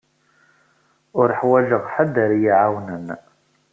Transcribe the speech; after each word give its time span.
Uḥwaǧeɣ 1.21 1.83
ḥedd 1.93 2.15
ara 2.23 2.35
yi-iɛawnen. 2.41 3.07